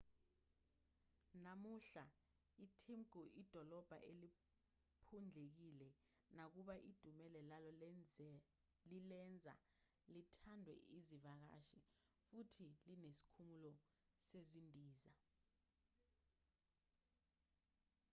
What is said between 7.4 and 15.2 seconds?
lalo lilenza lithandwe izivakashi futhi linesikhumulo sezindiza